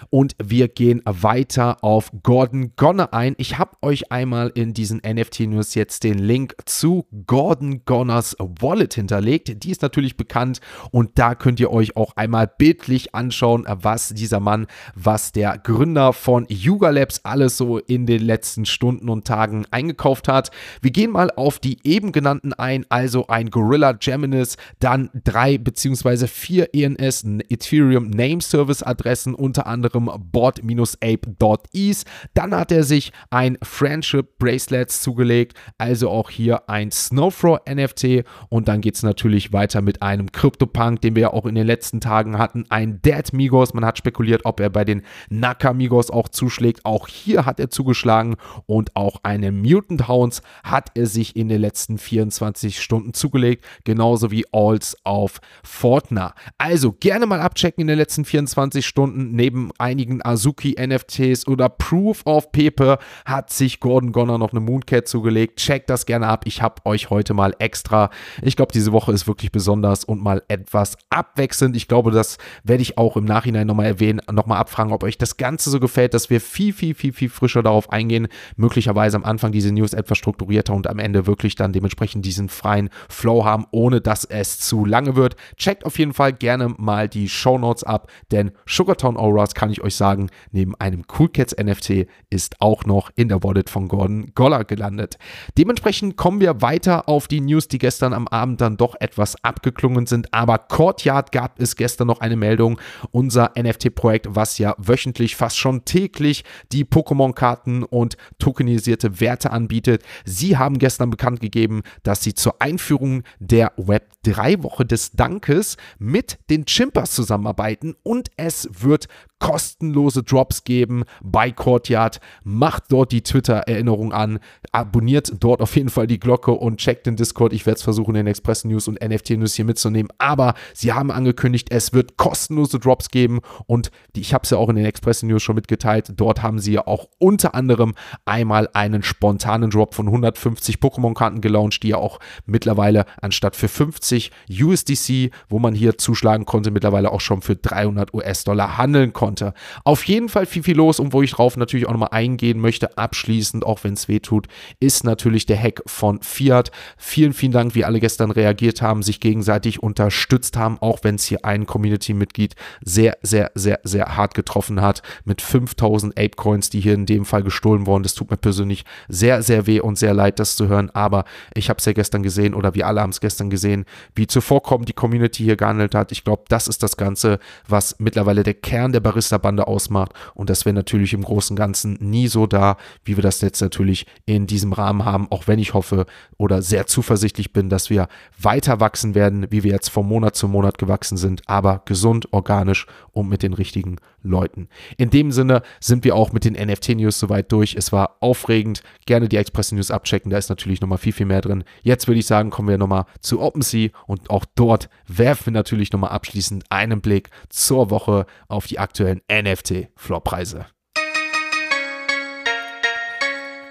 und 0.08 0.34
wir 0.42 0.68
gehen 0.68 1.02
weiter 1.04 1.82
auf 1.82 2.10
Gordon 2.22 2.72
Gonner 2.76 3.12
ein. 3.12 3.34
Ich 3.38 3.58
habe 3.58 3.76
euch 3.82 4.10
einmal 4.12 4.50
in 4.54 4.72
diesen 4.72 5.02
NFT-News 5.06 5.74
jetzt 5.74 6.04
den 6.04 6.18
Link 6.18 6.54
zu 6.64 7.06
Gordon 7.26 7.84
Gonners 7.84 8.36
Wallet 8.38 8.94
hinterlegt. 8.94 9.62
Die 9.64 9.70
ist 9.70 9.82
natürlich 9.82 10.16
bekannt 10.16 10.60
und 10.90 11.18
da 11.18 11.34
könnt 11.34 11.60
ihr 11.60 11.70
euch 11.70 11.96
auch 11.96 12.16
einmal 12.16 12.46
bildlich 12.46 13.14
anschauen, 13.14 13.66
was 13.66 14.10
dieser 14.10 14.40
Mann, 14.40 14.66
was 14.94 15.32
der 15.32 15.58
Gründer 15.58 16.12
von 16.12 16.46
Yuga 16.48 16.90
Labs 16.90 17.20
alles 17.24 17.56
so 17.56 17.78
in 17.78 18.06
den 18.06 18.22
letzten 18.22 18.64
Stunden 18.64 19.08
und 19.08 19.26
Tagen 19.26 19.39
Tagen 19.40 19.64
eingekauft 19.70 20.28
hat. 20.28 20.50
Wir 20.82 20.90
gehen 20.90 21.12
mal 21.12 21.30
auf 21.30 21.58
die 21.58 21.78
eben 21.82 22.12
genannten 22.12 22.52
ein, 22.52 22.84
also 22.90 23.26
ein 23.28 23.48
Gorilla 23.50 23.92
Geminis, 23.92 24.58
dann 24.80 25.08
drei 25.24 25.56
bzw. 25.56 26.26
vier 26.26 26.74
ENS 26.74 27.24
Ethereum 27.48 28.10
Name 28.10 28.42
Service 28.42 28.82
Adressen, 28.82 29.34
unter 29.34 29.66
anderem 29.66 30.10
bot-ape.ease. 30.30 32.04
Dann 32.34 32.54
hat 32.54 32.70
er 32.70 32.82
sich 32.82 33.12
ein 33.30 33.56
Friendship 33.62 34.38
Bracelet 34.38 34.90
zugelegt, 34.90 35.56
also 35.78 36.10
auch 36.10 36.28
hier 36.28 36.68
ein 36.68 36.90
Snowflow 36.90 37.60
NFT 37.68 38.24
und 38.50 38.68
dann 38.68 38.82
geht 38.82 38.96
es 38.96 39.02
natürlich 39.02 39.54
weiter 39.54 39.80
mit 39.80 40.02
einem 40.02 40.32
CryptoPunk, 40.32 41.00
den 41.00 41.14
wir 41.14 41.22
ja 41.22 41.32
auch 41.32 41.46
in 41.46 41.54
den 41.54 41.66
letzten 41.66 42.02
Tagen 42.02 42.36
hatten, 42.36 42.66
ein 42.68 43.00
Dead 43.00 43.32
Migos. 43.32 43.72
Man 43.72 43.86
hat 43.86 43.96
spekuliert, 43.96 44.42
ob 44.44 44.60
er 44.60 44.68
bei 44.68 44.84
den 44.84 45.02
Nakamigos 45.30 46.10
auch 46.10 46.28
zuschlägt. 46.28 46.84
Auch 46.84 47.08
hier 47.08 47.46
hat 47.46 47.58
er 47.58 47.70
zugeschlagen 47.70 48.36
und 48.66 48.96
auch 48.96 49.20
ein 49.22 49.29
eine 49.30 49.52
Mutant 49.52 50.08
Hounds 50.08 50.42
hat 50.64 50.90
er 50.96 51.06
sich 51.06 51.36
in 51.36 51.48
den 51.48 51.60
letzten 51.60 51.98
24 51.98 52.80
Stunden 52.82 53.14
zugelegt, 53.14 53.64
genauso 53.84 54.32
wie 54.32 54.44
Alls 54.50 54.96
auf 55.04 55.40
Fortnite. 55.62 56.32
Also 56.58 56.90
gerne 56.92 57.26
mal 57.26 57.40
abchecken 57.40 57.82
in 57.82 57.86
den 57.86 57.96
letzten 57.96 58.24
24 58.24 58.84
Stunden. 58.84 59.30
Neben 59.36 59.70
einigen 59.78 60.20
Azuki 60.24 60.74
NFTs 60.84 61.46
oder 61.46 61.68
Proof 61.68 62.26
of 62.26 62.50
Paper 62.50 62.98
hat 63.24 63.50
sich 63.50 63.78
Gordon 63.78 64.10
Gonner 64.10 64.36
noch 64.36 64.50
eine 64.50 64.58
Mooncat 64.58 65.06
zugelegt. 65.06 65.60
Checkt 65.60 65.90
das 65.90 66.06
gerne 66.06 66.26
ab. 66.26 66.42
Ich 66.46 66.60
habe 66.60 66.84
euch 66.84 67.10
heute 67.10 67.32
mal 67.32 67.54
extra, 67.60 68.10
ich 68.42 68.56
glaube, 68.56 68.72
diese 68.72 68.90
Woche 68.90 69.12
ist 69.12 69.28
wirklich 69.28 69.52
besonders 69.52 70.02
und 70.02 70.20
mal 70.20 70.42
etwas 70.48 70.96
abwechselnd. 71.08 71.76
Ich 71.76 71.86
glaube, 71.86 72.10
das 72.10 72.38
werde 72.64 72.82
ich 72.82 72.98
auch 72.98 73.16
im 73.16 73.26
Nachhinein 73.26 73.68
nochmal 73.68 73.86
erwähnen, 73.86 74.20
nochmal 74.28 74.58
abfragen, 74.58 74.92
ob 74.92 75.04
euch 75.04 75.18
das 75.18 75.36
Ganze 75.36 75.70
so 75.70 75.78
gefällt, 75.78 76.14
dass 76.14 76.30
wir 76.30 76.40
viel, 76.40 76.72
viel, 76.72 76.94
viel, 76.94 77.12
viel 77.12 77.28
frischer 77.28 77.62
darauf 77.62 77.92
eingehen. 77.92 78.26
Möglicherweise 78.56 79.19
am 79.20 79.24
Anfang 79.30 79.52
diese 79.52 79.72
News 79.72 79.92
etwas 79.92 80.18
strukturierter 80.18 80.72
und 80.72 80.86
am 80.86 80.98
Ende 80.98 81.26
wirklich 81.26 81.54
dann 81.54 81.72
dementsprechend 81.72 82.24
diesen 82.24 82.48
freien 82.48 82.88
Flow 83.08 83.44
haben, 83.44 83.66
ohne 83.70 84.00
dass 84.00 84.24
es 84.24 84.58
zu 84.58 84.84
lange 84.84 85.16
wird. 85.16 85.36
Checkt 85.56 85.84
auf 85.84 85.98
jeden 85.98 86.14
Fall 86.14 86.32
gerne 86.32 86.74
mal 86.78 87.08
die 87.08 87.28
Show 87.28 87.58
Notes 87.58 87.84
ab, 87.84 88.10
denn 88.30 88.52
Sugartown 88.66 89.16
Auras 89.16 89.54
kann 89.54 89.70
ich 89.70 89.82
euch 89.82 89.94
sagen, 89.94 90.30
neben 90.52 90.74
einem 90.76 91.04
Cool 91.18 91.28
Cats 91.28 91.54
NFT 91.56 92.06
ist 92.30 92.60
auch 92.60 92.84
noch 92.84 93.10
in 93.14 93.28
der 93.28 93.42
Wallet 93.42 93.68
von 93.68 93.88
Gordon 93.88 94.32
Goller 94.34 94.64
gelandet. 94.64 95.18
Dementsprechend 95.58 96.16
kommen 96.16 96.40
wir 96.40 96.62
weiter 96.62 97.08
auf 97.08 97.28
die 97.28 97.40
News, 97.40 97.68
die 97.68 97.78
gestern 97.78 98.12
am 98.12 98.28
Abend 98.28 98.60
dann 98.60 98.76
doch 98.76 98.94
etwas 99.00 99.42
abgeklungen 99.44 100.06
sind, 100.06 100.32
aber 100.32 100.58
Courtyard 100.58 101.32
gab 101.32 101.60
es 101.60 101.76
gestern 101.76 102.06
noch 102.06 102.20
eine 102.20 102.36
Meldung, 102.36 102.80
unser 103.10 103.52
NFT-Projekt, 103.58 104.28
was 104.30 104.58
ja 104.58 104.74
wöchentlich, 104.78 105.36
fast 105.36 105.58
schon 105.58 105.84
täglich 105.84 106.44
die 106.72 106.84
Pokémon-Karten 106.84 107.82
und 107.82 108.16
tokenisierte 108.38 109.09
Werte 109.18 109.50
anbietet. 109.50 110.04
Sie 110.24 110.58
haben 110.58 110.78
gestern 110.78 111.10
bekannt 111.10 111.40
gegeben, 111.40 111.82
dass 112.02 112.22
sie 112.22 112.34
zur 112.34 112.62
Einführung 112.62 113.22
der 113.38 113.72
Web 113.76 114.10
3 114.24 114.62
Woche 114.62 114.84
des 114.84 115.12
Dankes 115.12 115.76
mit 115.98 116.38
den 116.50 116.66
Chimpers 116.66 117.12
zusammenarbeiten 117.12 117.96
und 118.02 118.30
es 118.36 118.68
wird 118.70 119.08
kostenlose 119.40 120.22
Drops 120.22 120.62
geben 120.62 121.02
bei 121.22 121.50
Courtyard. 121.50 122.20
Macht 122.44 122.84
dort 122.90 123.10
die 123.10 123.22
Twitter-Erinnerung 123.22 124.12
an, 124.12 124.38
abonniert 124.70 125.32
dort 125.40 125.60
auf 125.60 125.74
jeden 125.74 125.88
Fall 125.88 126.06
die 126.06 126.20
Glocke 126.20 126.52
und 126.52 126.76
checkt 126.78 127.06
den 127.06 127.16
Discord. 127.16 127.52
Ich 127.52 127.66
werde 127.66 127.78
es 127.78 127.82
versuchen, 127.82 128.14
in 128.14 128.26
Express 128.28 128.64
News 128.64 128.86
und 128.86 129.02
NFT 129.02 129.30
News 129.30 129.54
hier 129.54 129.64
mitzunehmen. 129.64 130.12
Aber 130.18 130.54
sie 130.74 130.92
haben 130.92 131.10
angekündigt, 131.10 131.68
es 131.70 131.92
wird 131.92 132.16
kostenlose 132.16 132.78
Drops 132.78 133.08
geben 133.10 133.40
und 133.66 133.90
die, 134.14 134.20
ich 134.20 134.34
habe 134.34 134.44
es 134.44 134.50
ja 134.50 134.58
auch 134.58 134.68
in 134.68 134.76
den 134.76 134.84
Express 134.84 135.22
News 135.22 135.42
schon 135.42 135.56
mitgeteilt. 135.56 136.12
Dort 136.16 136.42
haben 136.42 136.58
sie 136.58 136.74
ja 136.74 136.86
auch 136.86 137.08
unter 137.18 137.54
anderem 137.54 137.94
einmal 138.26 138.68
einen 138.74 139.02
spontanen 139.02 139.70
Drop 139.70 139.94
von 139.94 140.06
150 140.06 140.76
Pokémon-Karten 140.76 141.40
gelauncht, 141.40 141.82
die 141.82 141.88
ja 141.88 141.96
auch 141.96 142.20
mittlerweile 142.44 143.06
anstatt 143.22 143.56
für 143.56 143.68
50 143.68 144.30
USDC, 144.50 145.30
wo 145.48 145.58
man 145.58 145.74
hier 145.74 145.96
zuschlagen 145.96 146.44
konnte, 146.44 146.70
mittlerweile 146.70 147.10
auch 147.10 147.20
schon 147.20 147.40
für 147.40 147.56
300 147.56 148.12
US-Dollar 148.12 148.76
handeln 148.76 149.12
konnte 149.14 149.29
konnte. 149.30 149.54
Auf 149.84 150.04
jeden 150.04 150.28
Fall 150.28 150.44
viel, 150.44 150.64
viel 150.64 150.76
los 150.76 150.98
und 150.98 151.12
wo 151.12 151.22
ich 151.22 151.30
drauf 151.30 151.56
natürlich 151.56 151.86
auch 151.86 151.92
nochmal 151.92 152.08
eingehen 152.10 152.58
möchte, 152.58 152.98
abschließend, 152.98 153.64
auch 153.64 153.84
wenn 153.84 153.94
es 153.94 154.08
weh 154.08 154.18
tut, 154.18 154.48
ist 154.80 155.04
natürlich 155.04 155.46
der 155.46 155.60
Hack 155.60 155.82
von 155.86 156.20
Fiat. 156.20 156.72
Vielen, 156.96 157.32
vielen 157.32 157.52
Dank, 157.52 157.76
wie 157.76 157.84
alle 157.84 158.00
gestern 158.00 158.32
reagiert 158.32 158.82
haben, 158.82 159.04
sich 159.04 159.20
gegenseitig 159.20 159.82
unterstützt 159.82 160.56
haben, 160.56 160.78
auch 160.80 161.00
wenn 161.02 161.14
es 161.14 161.24
hier 161.24 161.44
ein 161.44 161.66
Community-Mitglied 161.66 162.56
sehr, 162.84 163.18
sehr, 163.22 163.52
sehr, 163.54 163.78
sehr 163.84 164.16
hart 164.16 164.34
getroffen 164.34 164.80
hat 164.80 165.02
mit 165.24 165.42
5000 165.42 166.18
Ape-Coins, 166.18 166.70
die 166.70 166.80
hier 166.80 166.94
in 166.94 167.06
dem 167.06 167.24
Fall 167.24 167.44
gestohlen 167.44 167.86
wurden. 167.86 168.02
Das 168.02 168.14
tut 168.14 168.30
mir 168.30 168.36
persönlich 168.36 168.84
sehr, 169.08 169.42
sehr 169.42 169.66
weh 169.66 169.80
und 169.80 169.96
sehr 169.96 170.14
leid, 170.14 170.40
das 170.40 170.56
zu 170.56 170.66
hören, 170.66 170.90
aber 170.90 171.24
ich 171.54 171.68
habe 171.68 171.78
es 171.78 171.84
ja 171.84 171.92
gestern 171.92 172.24
gesehen 172.24 172.54
oder 172.54 172.74
wir 172.74 172.86
alle 172.86 173.00
haben 173.00 173.10
es 173.10 173.20
gestern 173.20 173.48
gesehen, 173.48 173.84
wie 174.16 174.26
zuvorkommend 174.26 174.88
die 174.88 174.92
Community 174.92 175.44
hier 175.44 175.56
gehandelt 175.56 175.94
hat. 175.94 176.10
Ich 176.10 176.24
glaube, 176.24 176.44
das 176.48 176.66
ist 176.66 176.82
das 176.82 176.96
Ganze, 176.96 177.38
was 177.68 177.96
mittlerweile 178.00 178.42
der 178.42 178.54
Kern 178.54 178.92
der 178.92 179.00
Barriere 179.00 179.19
Barista-Bande 179.20 179.66
ausmacht. 179.66 180.12
Und 180.34 180.50
das 180.50 180.64
wäre 180.64 180.74
natürlich 180.74 181.12
im 181.12 181.22
Großen 181.22 181.54
Ganzen 181.54 181.98
nie 182.00 182.28
so 182.28 182.46
da, 182.46 182.76
wie 183.04 183.16
wir 183.16 183.22
das 183.22 183.40
jetzt 183.40 183.60
natürlich 183.60 184.06
in 184.24 184.46
diesem 184.46 184.72
Rahmen 184.72 185.04
haben, 185.04 185.28
auch 185.30 185.46
wenn 185.46 185.58
ich 185.58 185.74
hoffe 185.74 186.06
oder 186.38 186.62
sehr 186.62 186.86
zuversichtlich 186.86 187.52
bin, 187.52 187.68
dass 187.68 187.90
wir 187.90 188.08
weiter 188.38 188.80
wachsen 188.80 189.14
werden, 189.14 189.46
wie 189.50 189.62
wir 189.62 189.72
jetzt 189.72 189.90
von 189.90 190.06
Monat 190.06 190.36
zu 190.36 190.48
Monat 190.48 190.78
gewachsen 190.78 191.16
sind, 191.16 191.42
aber 191.46 191.82
gesund, 191.84 192.32
organisch 192.32 192.86
und 193.12 193.28
mit 193.28 193.42
den 193.42 193.52
richtigen 193.52 193.96
Leuten. 194.22 194.68
In 194.96 195.10
dem 195.10 195.32
Sinne 195.32 195.62
sind 195.80 196.04
wir 196.04 196.14
auch 196.14 196.32
mit 196.32 196.44
den 196.44 196.54
NFT-News 196.54 197.18
soweit 197.18 197.50
durch. 197.52 197.74
Es 197.74 197.92
war 197.92 198.16
aufregend. 198.20 198.82
Gerne 199.06 199.28
die 199.28 199.36
Express-News 199.36 199.90
abchecken. 199.90 200.30
Da 200.30 200.38
ist 200.38 200.50
natürlich 200.50 200.80
nochmal 200.80 200.98
viel, 200.98 201.12
viel 201.12 201.26
mehr 201.26 201.40
drin. 201.40 201.64
Jetzt 201.82 202.06
würde 202.06 202.18
ich 202.18 202.26
sagen, 202.26 202.50
kommen 202.50 202.68
wir 202.68 202.78
nochmal 202.78 203.06
zu 203.20 203.40
OpenSea 203.40 203.90
und 204.06 204.30
auch 204.30 204.44
dort 204.54 204.88
werfen 205.06 205.46
wir 205.46 205.52
natürlich 205.52 205.92
nochmal 205.92 206.10
abschließend 206.10 206.64
einen 206.70 207.00
Blick 207.00 207.30
zur 207.48 207.90
Woche 207.90 208.26
auf 208.48 208.66
die 208.66 208.78
aktuellen 208.78 209.09
NFT-Floorpreise. 209.28 210.66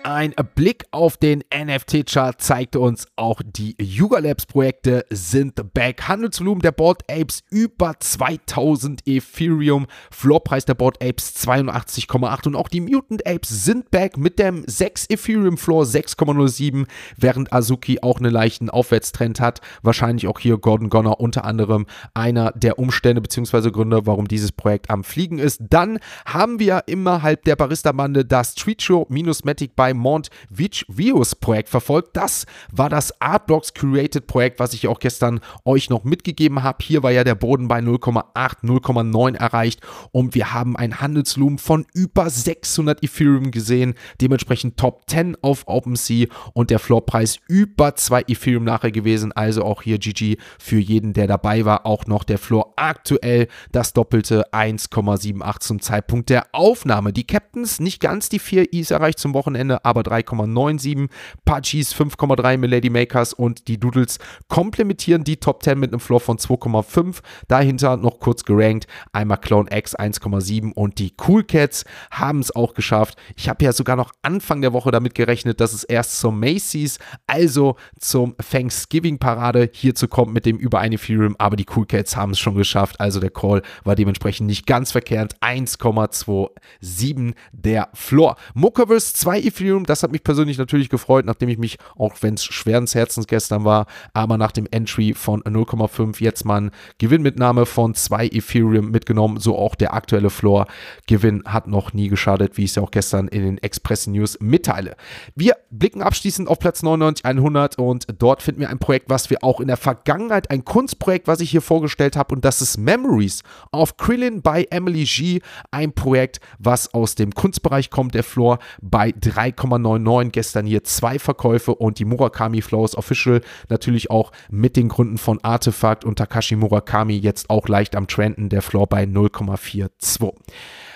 Ein 0.04 0.34
Blick 0.56 0.86
auf 0.92 1.18
den 1.18 1.44
NFT-Chart 1.54 2.42
zeigt 2.42 2.78
uns, 2.78 3.08
auch 3.18 3.42
die 3.46 3.76
Yuga 3.80 4.20
Labs 4.20 4.46
Projekte 4.46 5.06
sind 5.10 5.74
back. 5.74 6.08
Handelsvolumen 6.08 6.62
der 6.62 6.72
Board 6.72 7.04
Apes 7.12 7.44
über 7.50 7.96
2000 8.00 9.02
Ethereum. 9.06 9.88
Floorpreis 10.10 10.64
der 10.64 10.76
Board 10.76 11.04
Apes 11.04 11.36
82,8 11.46 12.48
und 12.48 12.56
auch 12.56 12.70
die 12.70 12.80
Mutant 12.80 13.28
Apes 13.28 13.66
sind 13.66 13.92
back 13.92 14.18
mit 14.18 14.40
dem 14.40 14.64
6 14.66 15.08
Ethereum 15.10 15.58
Floor 15.58 15.84
6,07, 15.84 16.86
während 17.18 17.52
Azuki 17.52 18.00
auch 18.02 18.20
einen 18.20 18.32
leichten 18.32 18.70
Aufwärtstrend 18.70 19.42
hat. 19.42 19.60
Wahrscheinlich 19.84 20.28
auch 20.28 20.40
hier 20.40 20.58
Gordon 20.58 20.90
Gonner 20.90 21.20
unter 21.20 21.44
anderem 21.44 21.86
einer 22.14 22.54
der 22.54 22.80
Umstände 22.80 23.22
bzw. 23.22 23.72
Gründe, 23.72 24.06
warum 24.06 24.30
dieses 24.30 24.54
Projekt 24.54 24.90
am 24.90 25.04
Fliegen 25.04 25.40
ist. 25.40 25.62
Dann 25.70 26.00
haben 26.26 26.60
wir 26.60 26.84
innerhalb 26.88 27.44
der 27.44 27.58
Barista-Bande 27.58 28.24
das 28.24 28.54
Street 28.54 28.82
Show 28.82 29.06
minus 29.10 29.44
Matic 29.44 29.76
bei 29.76 29.89
Mont 29.94 30.30
Vius 30.50 31.36
Projekt 31.36 31.70
verfolgt. 31.70 32.16
Das 32.16 32.46
war 32.72 32.90
das 32.90 33.20
Artblocks 33.22 33.74
Curated 33.74 34.28
Projekt, 34.28 34.60
was 34.60 34.74
ich 34.74 34.88
auch 34.88 35.00
gestern 35.00 35.40
euch 35.66 35.90
noch 35.90 36.04
mitgegeben 36.04 36.64
habe. 36.64 36.84
Hier 36.84 37.04
war 37.04 37.12
ja 37.12 37.24
der 37.24 37.36
Boden 37.36 37.68
bei 37.68 37.80
0,8, 37.80 38.64
0,9 38.64 39.36
erreicht 39.36 39.82
und 40.12 40.36
wir 40.36 40.54
haben 40.54 40.76
ein 40.76 41.02
Handelsvolumen 41.02 41.60
von 41.60 41.86
über 41.94 42.30
600 42.30 43.04
Ethereum 43.04 43.52
gesehen. 43.52 43.96
Dementsprechend 44.22 44.78
Top 44.78 45.04
10 45.08 45.38
auf 45.42 45.64
OpenSea 45.68 46.28
und 46.54 46.70
der 46.70 46.80
Floorpreis 46.80 47.40
über 47.48 47.96
2 47.96 48.24
Ethereum 48.28 48.64
nachher 48.64 48.92
gewesen. 48.92 49.32
Also 49.32 49.64
auch 49.64 49.82
hier 49.82 49.98
GG 50.00 50.38
für 50.60 50.80
jeden, 50.80 51.14
der 51.14 51.28
dabei 51.28 51.66
war. 51.66 51.86
Auch 51.86 52.06
noch 52.06 52.24
der 52.24 52.38
Floor 52.38 52.74
aktuell 52.76 53.48
das 53.72 53.94
doppelte 53.94 54.52
1,78 54.54 55.60
zum 55.60 55.82
Zeitpunkt 55.82 56.30
der 56.30 56.48
Aufnahme. 56.52 57.14
Die 57.14 57.26
Captains 57.26 57.80
nicht 57.80 58.02
ganz 58.02 58.30
die 58.30 58.40
4 58.40 58.74
Is 58.74 58.92
erreicht 58.92 59.20
zum 59.20 59.34
Wochenende, 59.34 59.79
aber 59.84 60.02
3,97. 60.02 61.10
Pudgies 61.46 61.94
5,3 61.94 62.58
Milady 62.58 62.90
Makers 62.90 63.34
und 63.34 63.68
die 63.68 63.80
Doodles 63.80 64.20
komplementieren 64.48 65.24
die 65.24 65.38
Top 65.38 65.64
10 65.64 65.80
mit 65.80 65.92
einem 65.92 66.00
Floor 66.00 66.20
von 66.20 66.38
2,5. 66.38 67.20
Dahinter 67.48 67.98
noch 67.98 68.20
kurz 68.20 68.44
gerankt 68.44 68.88
einmal 69.14 69.38
Clone 69.38 69.70
X 69.72 69.96
1,7 69.98 70.74
und 70.74 71.00
die 71.00 71.14
Cool 71.28 71.44
Cats 71.44 71.86
haben 72.12 72.40
es 72.40 72.56
auch 72.56 72.74
geschafft. 72.74 73.18
Ich 73.36 73.50
habe 73.50 73.64
ja 73.64 73.74
sogar 73.74 73.96
noch 73.96 74.12
Anfang 74.22 74.62
der 74.62 74.74
Woche 74.74 74.92
damit 74.92 75.16
gerechnet, 75.16 75.60
dass 75.60 75.74
es 75.74 75.84
erst 75.84 76.20
zum 76.20 76.40
Macy's, 76.40 77.00
also 77.28 77.76
zum 78.00 78.36
Thanksgiving-Parade 78.38 79.70
hierzu 79.72 80.08
kommt 80.08 80.34
mit 80.34 80.46
dem 80.46 80.58
über 80.58 80.80
eine 80.80 80.96
Ethereum, 80.96 81.36
aber 81.38 81.56
die 81.56 81.66
Cool 81.76 81.86
Cats 81.86 82.16
haben 82.16 82.32
es 82.32 82.40
schon 82.40 82.56
geschafft. 82.56 83.00
Also 83.00 83.20
der 83.20 83.30
Call 83.30 83.62
war 83.84 83.96
dementsprechend 83.96 84.48
nicht 84.48 84.66
ganz 84.66 84.92
verkehrt. 84.92 85.36
1,27 85.42 87.34
der 87.52 87.90
Floor. 87.94 88.36
Mokaverse 88.54 89.14
2 89.14 89.40
Ethereum, 89.42 89.69
das 89.86 90.04
hat 90.04 90.12
mich 90.12 90.24
persönlich 90.24 90.58
natürlich 90.58 90.90
gefreut, 90.90 91.26
nachdem 91.26 91.50
ich 91.50 91.58
mich, 91.58 91.78
auch 91.98 92.16
wenn 92.22 92.36
es 92.36 92.44
schweren 92.44 92.88
Herzens 92.88 93.28
gestern 93.28 93.66
war, 93.66 93.86
aber 94.14 94.38
nach 94.38 94.52
dem 94.52 94.68
Entry 94.72 95.14
von 95.14 95.42
0,5 95.44 96.22
jetzt 96.22 96.46
mal 96.46 96.62
ein 96.62 96.72
Gewinnmitnahme 96.98 97.66
von 97.66 97.94
2 97.94 98.28
Ethereum 98.28 98.92
mitgenommen. 98.92 99.40
So 99.40 99.58
auch 99.58 99.76
der 99.76 99.94
aktuelle 99.94 100.30
Floor. 100.30 100.68
Gewinn 101.08 101.44
hat 101.46 101.68
noch 101.68 101.94
nie 101.94 102.08
geschadet, 102.08 102.58
wie 102.58 102.64
ich 102.64 102.72
es 102.72 102.76
ja 102.76 102.84
auch 102.84 102.92
gestern 102.92 103.28
in 103.28 103.44
den 103.44 103.58
Express 103.60 104.08
News 104.08 104.38
mitteile. 104.40 104.96
Wir 105.36 105.56
blicken 105.70 106.02
abschließend 106.02 106.48
auf 106.48 106.60
Platz 106.60 106.84
99, 106.84 107.26
100 107.26 107.78
und 107.78 108.08
dort 108.18 108.42
finden 108.42 108.62
wir 108.62 108.70
ein 108.70 108.80
Projekt, 108.80 109.10
was 109.10 109.30
wir 109.30 109.44
auch 109.44 109.60
in 109.60 109.68
der 109.68 109.78
Vergangenheit, 109.78 110.50
ein 110.50 110.66
Kunstprojekt, 110.66 111.28
was 111.28 111.40
ich 111.40 111.52
hier 111.52 111.62
vorgestellt 111.62 112.16
habe 112.16 112.34
und 112.36 112.46
das 112.46 112.62
ist 112.62 112.78
Memories 112.78 113.44
of 113.72 113.98
Krillin 113.98 114.42
by 114.42 114.68
Emily 114.70 115.04
G. 115.04 115.42
Ein 115.72 115.94
Projekt, 115.94 116.40
was 116.58 116.94
aus 116.94 117.16
dem 117.16 117.34
Kunstbereich 117.34 117.90
kommt, 117.90 118.16
der 118.16 118.24
Floor 118.24 118.60
bei 118.82 119.12
3,99. 119.60 120.30
Gestern 120.32 120.66
hier 120.66 120.84
zwei 120.84 121.20
Verkäufe 121.20 121.76
und 121.76 122.00
die 122.00 122.06
Murakami 122.06 122.62
Flows 122.62 122.96
Official 122.96 123.42
natürlich 123.70 124.10
auch 124.10 124.32
mit 124.50 124.76
den 124.76 124.90
Gründen 124.90 125.18
von 125.18 125.40
Artefakt 125.44 126.06
und 126.06 126.18
Takashi 126.18 126.56
Murakami 126.56 127.18
jetzt 127.18 127.50
auch 127.50 127.68
leicht 127.68 127.96
am 127.96 128.08
Trenden, 128.08 128.50
der 128.50 128.62
Floor 128.62 128.88
bei 128.88 129.04
0,42. 129.04 130.34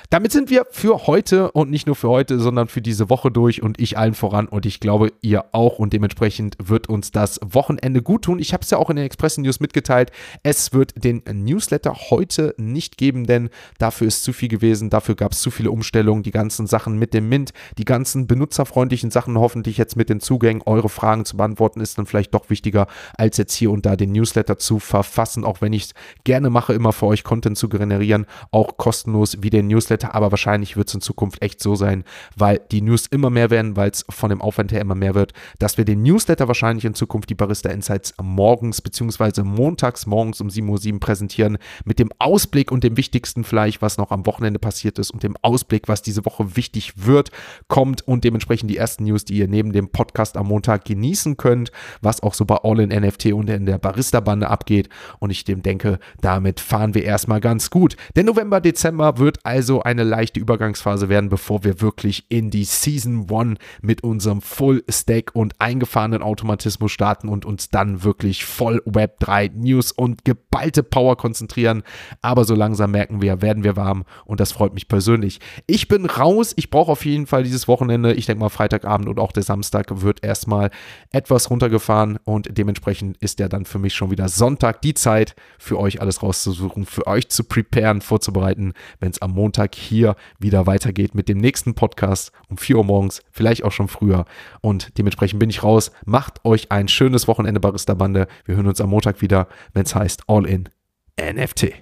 Damit 0.10 0.32
sind 0.32 0.50
wir 0.50 0.66
für 0.70 1.08
heute 1.08 1.52
und 1.52 1.72
nicht 1.72 1.88
nur 1.88 1.96
für 1.96 2.10
heute, 2.10 2.40
sondern 2.40 2.68
für 2.68 2.82
diese 2.82 3.10
Woche 3.10 3.32
durch 3.32 3.64
und 3.64 3.80
ich 3.80 3.98
allen 3.98 4.14
voran 4.14 4.48
und 4.48 4.66
ich 4.66 4.80
glaube, 4.80 5.12
ihr 5.22 5.46
auch 5.54 5.80
und 5.80 5.94
dementsprechend 5.94 6.56
wird 6.60 6.88
uns 6.88 7.12
das 7.12 7.40
Wochenende 7.44 8.02
gut 8.02 8.24
tun. 8.24 8.40
Ich 8.40 8.54
habe 8.54 8.64
es 8.64 8.70
ja 8.70 8.78
auch 8.78 8.90
in 8.90 8.98
den 8.98 9.06
Express 9.06 9.38
News 9.38 9.60
mitgeteilt. 9.60 10.12
Es 10.44 10.74
wird 10.74 11.04
den 11.04 11.24
Newsletter 11.26 11.96
heute 12.10 12.54
nicht 12.58 12.98
geben, 12.98 13.26
denn 13.26 13.50
dafür 13.80 14.08
ist 14.08 14.24
zu 14.24 14.34
viel 14.34 14.50
gewesen. 14.50 14.90
Dafür 14.90 15.16
gab 15.16 15.32
es 15.32 15.42
zu 15.42 15.52
viele 15.52 15.72
Umstellungen, 15.72 16.24
die 16.24 16.32
ganzen 16.32 16.68
Sachen 16.68 17.00
mit 17.00 17.14
dem 17.14 17.30
Mint, 17.30 17.54
die 17.78 17.86
ganzen 17.86 18.28
benutzerfreundlichen 18.28 19.10
Sachen 19.10 19.38
hoffentlich 19.38 19.78
jetzt 19.78 19.96
mit 19.96 20.10
den 20.10 20.20
Zugängen. 20.20 20.62
Eure 20.66 20.90
Fragen 20.90 21.26
zu 21.26 21.38
beantworten 21.38 21.82
ist 21.82 21.98
dann 21.98 22.06
vielleicht 22.06 22.34
doch 22.34 22.50
wichtiger, 22.50 22.88
als 23.18 23.38
jetzt 23.38 23.54
hier 23.54 23.72
und 23.72 23.86
da 23.86 23.96
den 23.96 24.12
Newsletter 24.12 24.58
zu 24.58 24.80
verfassen, 24.80 25.44
auch 25.44 25.62
wenn 25.62 25.74
ich 25.74 25.86
es 25.86 25.94
gerne 26.24 26.50
mache, 26.50 26.74
immer 26.74 26.94
für 26.94 27.08
euch 27.08 27.24
Content 27.24 27.58
zu 27.58 27.70
generieren, 27.70 28.26
auch 28.52 28.78
kostenlos 28.78 29.38
wie 29.42 29.50
den 29.50 29.68
Newsletter 29.68 29.93
Newsletter, 29.94 30.16
aber 30.16 30.32
wahrscheinlich 30.32 30.76
wird 30.76 30.88
es 30.88 30.96
in 30.96 31.02
Zukunft 31.02 31.42
echt 31.42 31.62
so 31.62 31.76
sein, 31.76 32.04
weil 32.36 32.60
die 32.72 32.82
News 32.82 33.08
immer 33.08 33.30
mehr 33.30 33.50
werden, 33.50 33.76
weil 33.76 33.92
es 33.92 34.06
von 34.10 34.30
dem 34.30 34.42
Aufwand 34.42 34.72
her 34.72 34.82
immer 34.82 34.96
mehr 34.96 35.14
wird, 35.14 35.34
dass 35.60 35.78
wir 35.78 35.86
den 35.86 36.02
Newsletter 36.02 36.48
wahrscheinlich 36.48 36.86
in 36.86 36.96
Zukunft 36.96 37.30
die 37.30 37.36
Barista 37.36 37.70
Insights 37.70 38.14
morgens 38.22 38.82
bzw. 38.82 39.44
montags 39.44 40.06
morgens 40.06 40.42
um 40.42 40.48
7.07 40.48 40.94
Uhr 40.94 41.00
präsentieren 41.00 41.58
mit 41.86 42.00
dem 42.00 42.10
Ausblick 42.18 42.72
und 42.72 42.84
dem 42.84 42.98
Wichtigsten 42.98 43.44
vielleicht, 43.44 43.82
was 43.82 43.98
noch 43.98 44.12
am 44.12 44.26
Wochenende 44.26 44.60
passiert 44.60 44.98
ist 45.00 45.12
und 45.12 45.24
dem 45.24 45.36
Ausblick, 45.42 45.88
was 45.88 46.02
diese 46.02 46.26
Woche 46.26 46.56
wichtig 46.56 46.94
wird, 47.06 47.32
kommt 47.68 48.08
und 48.08 48.24
dementsprechend 48.24 48.70
die 48.70 48.78
ersten 48.78 49.04
News, 49.04 49.26
die 49.26 49.36
ihr 49.36 49.48
neben 49.48 49.74
dem 49.74 49.90
Podcast 49.90 50.38
am 50.38 50.48
Montag 50.48 50.86
genießen 50.86 51.38
könnt, 51.38 51.72
was 52.02 52.24
auch 52.24 52.34
so 52.34 52.46
bei 52.46 52.58
All 52.64 52.80
in 52.80 52.90
NFT 52.90 53.34
und 53.34 53.50
in 53.50 53.66
der 53.66 53.78
Barista-Bande 53.78 54.50
abgeht. 54.50 54.90
Und 55.20 55.30
ich 55.30 55.44
dem 55.44 55.62
denke, 55.62 56.00
damit 56.22 56.60
fahren 56.60 56.94
wir 56.96 57.04
erstmal 57.04 57.42
ganz 57.42 57.70
gut. 57.70 57.96
Der 58.16 58.24
November, 58.24 58.62
Dezember 58.62 59.18
wird 59.18 59.40
also 59.44 59.83
eine 59.86 60.04
leichte 60.04 60.40
Übergangsphase 60.40 61.10
werden, 61.10 61.30
bevor 61.30 61.64
wir 61.64 61.82
wirklich 61.82 62.26
in 62.30 62.50
die 62.50 62.64
Season 62.64 63.28
1 63.30 63.60
mit 63.82 64.04
unserem 64.04 64.42
Full 64.42 64.84
Stack 64.90 65.32
und 65.34 65.60
eingefahrenen 65.60 66.22
Automatismus 66.22 66.92
starten 66.92 67.30
und 67.30 67.46
uns 67.46 67.70
dann 67.70 68.04
wirklich 68.04 68.46
voll 68.46 68.82
Web 68.86 69.20
3 69.20 69.52
News 69.56 69.92
und 69.92 70.26
geballte 70.26 70.84
Power 70.84 71.18
konzentrieren. 71.18 71.84
Aber 72.22 72.46
so 72.46 72.56
langsam 72.56 72.92
merken 72.92 73.22
wir, 73.22 73.42
werden 73.42 73.64
wir 73.64 73.76
warm 73.76 74.04
und 74.26 74.40
das 74.40 74.52
freut 74.52 74.74
mich 74.74 74.88
persönlich. 74.88 75.40
Ich 75.68 75.88
bin 75.88 76.06
raus. 76.06 76.54
Ich 76.56 76.70
brauche 76.70 76.92
auf 76.92 77.06
jeden 77.06 77.28
Fall 77.28 77.44
dieses 77.44 77.68
Wochenende. 77.68 78.14
Ich 78.14 78.26
denke 78.26 78.42
mal, 78.42 78.50
Freitagabend 78.50 79.08
und 79.10 79.20
auch 79.20 79.32
der 79.32 79.44
Samstag 79.44 80.02
wird 80.02 80.24
erstmal 80.24 80.70
etwas 81.12 81.50
runtergefahren 81.50 82.20
und 82.24 82.58
dementsprechend 82.58 83.18
ist 83.18 83.40
ja 83.40 83.48
dann 83.48 83.66
für 83.66 83.80
mich 83.80 83.94
schon 83.94 84.12
wieder 84.12 84.30
Sonntag 84.30 84.82
die 84.82 84.94
Zeit, 84.94 85.36
für 85.58 85.80
euch 85.80 86.02
alles 86.02 86.24
rauszusuchen, 86.24 86.86
für 86.86 87.08
euch 87.08 87.30
zu 87.30 87.44
preparen, 87.44 88.02
vorzubereiten, 88.02 88.74
wenn 89.00 89.12
es 89.12 89.22
am 89.22 89.36
Montag 89.74 89.76
hier 89.76 90.16
wieder 90.40 90.66
weitergeht 90.68 91.16
mit 91.16 91.28
dem 91.28 91.38
nächsten 91.38 91.74
Podcast 91.74 92.32
um 92.50 92.58
4 92.58 92.78
Uhr 92.78 92.84
morgens, 92.84 93.22
vielleicht 93.32 93.64
auch 93.64 93.72
schon 93.72 93.88
früher. 93.88 94.26
Und 94.62 94.98
dementsprechend 94.98 95.40
bin 95.40 95.50
ich 95.50 95.64
raus. 95.64 95.92
Macht 96.06 96.46
euch 96.46 96.72
ein 96.72 96.88
schönes 96.88 97.28
Wochenende, 97.28 97.60
Barista 97.60 97.94
Bande. 97.94 98.28
Wir 98.46 98.56
hören 98.56 98.68
uns 98.68 98.82
am 98.82 98.90
Montag 98.90 99.22
wieder, 99.22 99.48
wenn 99.74 99.84
es 99.84 99.96
heißt 99.96 100.24
All 100.28 100.46
in 100.46 100.70
NFT. 101.20 101.74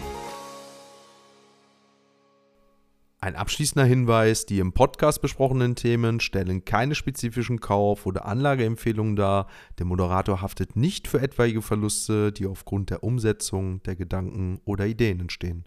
Ein 3.24 3.36
abschließender 3.36 3.86
Hinweis, 3.86 4.48
die 4.48 4.58
im 4.58 4.74
Podcast 4.74 5.22
besprochenen 5.22 5.76
Themen 5.76 6.20
stellen 6.22 6.66
keine 6.66 6.96
spezifischen 6.96 7.60
Kauf- 7.60 8.08
oder 8.08 8.26
Anlageempfehlungen 8.26 9.16
dar. 9.16 9.48
Der 9.78 9.86
Moderator 9.86 10.42
haftet 10.42 10.76
nicht 10.76 11.08
für 11.08 11.22
etwaige 11.22 11.62
Verluste, 11.62 12.32
die 12.32 12.48
aufgrund 12.48 12.90
der 12.90 13.04
Umsetzung 13.04 13.84
der 13.84 13.96
Gedanken 13.96 14.60
oder 14.66 14.88
Ideen 14.88 15.20
entstehen. 15.20 15.66